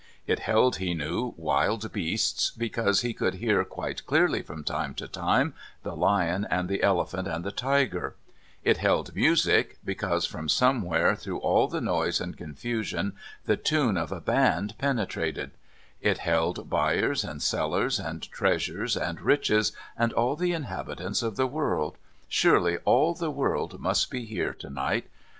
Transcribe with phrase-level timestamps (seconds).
[0.25, 5.07] It held, he knew, wild beasts, because he could hear quite clearly from time to
[5.07, 8.15] time the lion and the elephant and the tiger;
[8.63, 13.13] it held music, because from somewhere through all the noise and confusion
[13.45, 15.51] the tune of a band penetrated;
[16.01, 21.45] it held buyers and sellers and treasures and riches, and all the inhabitants of the
[21.45, 25.05] world surely all the world must be here to night.